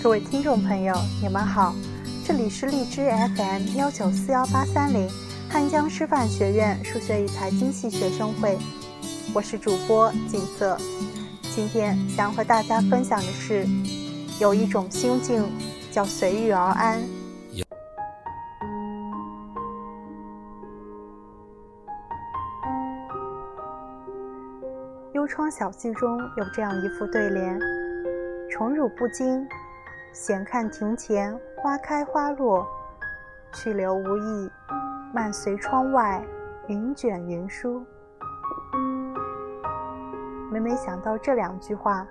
[0.00, 1.74] 各位听众朋友，你们好，
[2.24, 5.10] 这里是荔枝 FM 幺九四幺八三零
[5.50, 8.56] 汉江师范学院数学与财经系学生会，
[9.34, 10.78] 我是主播景色。
[11.52, 13.66] 今天想和大家分享的是，
[14.40, 15.44] 有一种心境
[15.90, 17.00] 叫随遇而安。
[25.12, 27.58] 《幽窗小记》中有这样一副对联
[28.48, 29.44] ：“宠辱不惊。”
[30.20, 32.66] 闲看庭前花开花落，
[33.52, 34.50] 去留无意，
[35.14, 36.20] 漫随窗外
[36.66, 37.86] 云卷云舒。
[40.50, 42.04] 每每想到这两句话，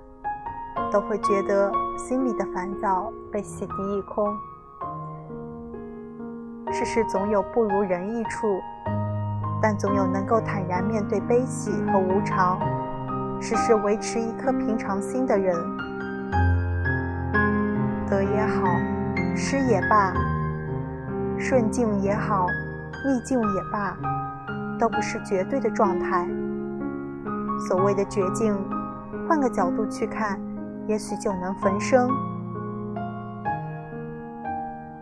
[0.89, 4.33] 都会觉得心里的烦躁被洗涤一空。
[6.71, 8.57] 世事总有不如人意处，
[9.61, 12.57] 但总有能够坦然面对悲喜和无常，
[13.41, 15.53] 时时维持一颗平常心的人。
[18.09, 18.63] 得也好，
[19.35, 20.13] 失也罢，
[21.37, 22.47] 顺境也好，
[23.05, 23.97] 逆境也罢，
[24.79, 26.27] 都不是绝对的状态。
[27.67, 28.55] 所谓的绝境，
[29.27, 30.39] 换个角度去看，
[30.87, 32.09] 也许就能逢生。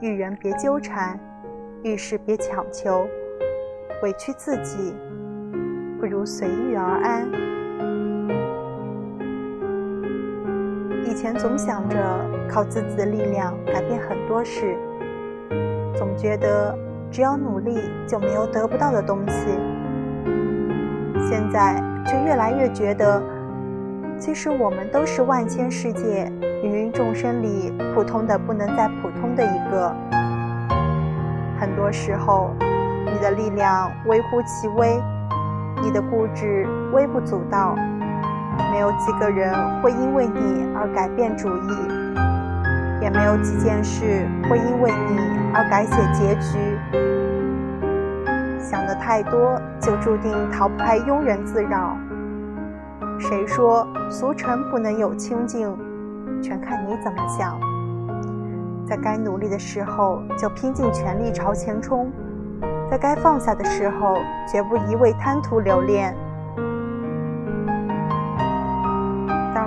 [0.01, 1.19] 遇人别纠缠，
[1.83, 3.07] 遇事别强求，
[4.01, 4.95] 委屈自己，
[5.99, 7.27] 不如随遇而安。
[11.25, 11.97] 前总想着
[12.47, 14.77] 靠自己的力量改变很多事，
[15.95, 16.77] 总觉得
[17.09, 19.47] 只要努力就没有得不到的东西。
[21.27, 23.19] 现在却越来越觉得，
[24.19, 26.31] 其实我们都是万千世界
[26.61, 29.91] 芸芸众生里普通的不能再普通的一个。
[31.59, 35.01] 很多时候，你的力量微乎其微，
[35.81, 37.75] 你的固执微不足道。
[38.75, 45.17] 没有几个人会因为你而改变主意，也没有几件事会因为你
[45.53, 46.57] 而改写结局。
[48.59, 51.95] 想的太多，就注定逃不开庸人自扰。
[53.17, 55.73] 谁说俗尘不能有清净？
[56.43, 57.57] 全看你怎么想。
[58.85, 62.07] 在该努力的时候，就拼尽全力朝前冲；
[62.91, 64.17] 在该放下的时候，
[64.51, 66.13] 绝不一味贪图留恋。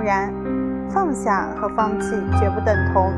[0.09, 0.33] 然，
[0.89, 3.13] 放下和放弃绝不等同。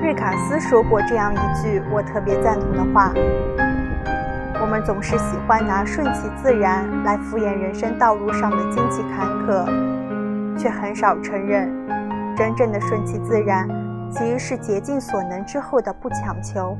[0.00, 3.12] 瑞卡斯说过这样一句我特别赞同的话：
[4.62, 11.68] 我们总是喜欢拿顺其自然来敷衍人生道路上的荆棘坎坷，却很少承认，
[12.36, 13.68] 真正的顺其自然，
[14.12, 16.78] 其实是竭尽所能之后的不强求，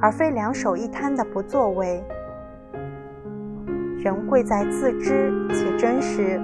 [0.00, 2.02] 而非两手一摊的不作为。
[3.98, 6.40] 人贵在自知且真实。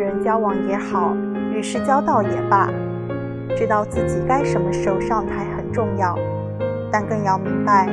[0.00, 1.14] 人交往也好，
[1.52, 2.70] 与世交道也罢，
[3.54, 6.16] 知道自己该什么时候上台很重要，
[6.90, 7.86] 但更要明白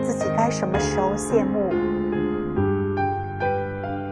[0.00, 1.68] 自己该什么时候谢幕。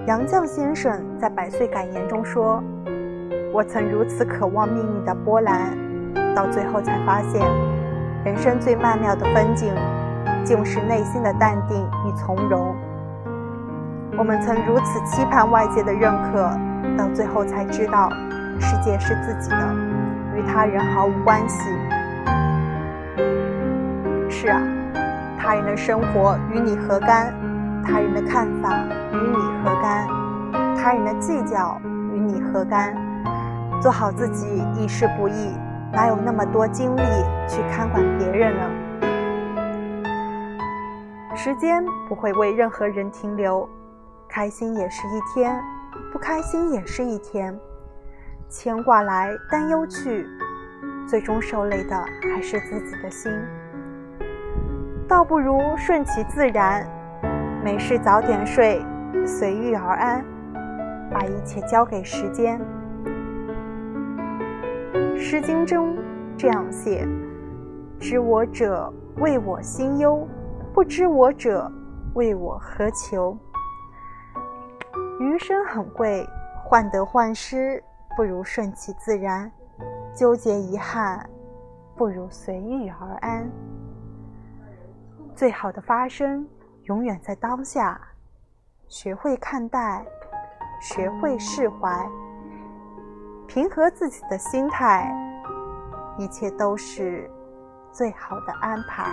[0.06, 2.60] 杨绛先生在《百岁感言》中说
[3.54, 5.78] ：“我曾如此渴望命运的波澜，
[6.34, 7.40] 到最后才发现，
[8.24, 9.72] 人生最曼妙的风景，
[10.42, 12.74] 竟是内心的淡定与从容。”
[14.18, 16.50] 我们曾如此期盼外界的认可。
[16.96, 18.10] 到最后才知道，
[18.60, 19.74] 世界是自己的，
[20.36, 21.70] 与他人毫无关系。
[24.28, 24.60] 是啊，
[25.38, 27.34] 他人的生活与你何干？
[27.84, 28.70] 他人的看法
[29.12, 30.06] 与你何干？
[30.76, 31.80] 他人的计较
[32.14, 32.94] 与你何干？
[33.80, 35.56] 做好自己已是不易，
[35.92, 37.02] 哪有那么多精力
[37.48, 38.62] 去看管别人呢？
[41.34, 43.66] 时间不会为任何人停留，
[44.28, 45.58] 开心也是一天。
[46.12, 47.58] 不开心也是一天，
[48.48, 50.26] 牵挂来，担忧去，
[51.06, 51.96] 最终受累的
[52.34, 53.32] 还是自己的心。
[55.08, 56.86] 倒不如顺其自然，
[57.64, 58.84] 没事早点睡，
[59.26, 60.24] 随遇而安，
[61.12, 62.60] 把一切交给时间。
[65.18, 65.96] 《诗经》中
[66.36, 67.06] 这样写
[68.00, 70.26] ：“知我者，谓我心忧；
[70.72, 71.70] 不知我者，
[72.14, 73.36] 谓我何求。”
[75.20, 76.26] 余生很贵，
[76.64, 77.82] 患得患失
[78.16, 79.52] 不如顺其自然，
[80.16, 81.28] 纠结遗憾
[81.94, 83.46] 不如随遇而安。
[85.34, 86.48] 最好的发生
[86.84, 88.00] 永远在当下，
[88.88, 90.02] 学会看待，
[90.80, 92.08] 学会释怀，
[93.46, 95.14] 平和自己的心态，
[96.16, 97.30] 一切都是
[97.92, 99.04] 最好的安排。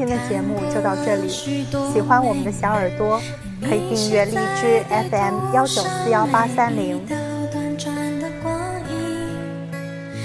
[0.00, 1.28] 天的节目就到这里。
[1.28, 3.20] 喜欢我们的小耳朵，
[3.60, 6.98] 可以订阅荔枝 FM 幺九四幺八三零。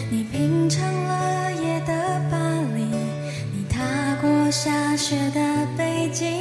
[0.10, 1.94] 你品尝了夜的
[2.32, 2.38] 巴
[2.74, 2.84] 黎，
[3.52, 6.40] 你踏过下雪的北京，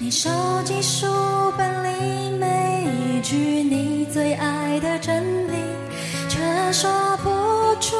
[0.00, 0.30] 你收
[0.64, 1.06] 集书
[1.58, 5.52] 本里每一句你最爱的真理，
[6.26, 6.40] 却
[6.72, 6.90] 说
[7.22, 7.28] 不
[7.80, 7.96] 出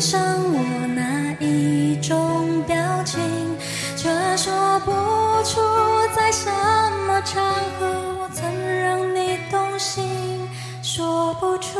[0.00, 0.18] 上
[0.54, 2.74] 我哪一种表
[3.04, 3.20] 情，
[3.98, 4.90] 却说不
[5.44, 5.60] 出
[6.16, 6.50] 在什
[7.06, 7.86] 么场合
[8.18, 8.50] 我曾
[8.80, 10.48] 让你动心，
[10.82, 11.78] 说不出